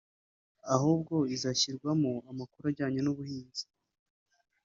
ahubwo 0.75 1.15
izanashyirwamo 1.35 2.11
amakuru 2.31 2.63
ajyanye 2.71 2.99
n’ubuhinzi 3.03 3.63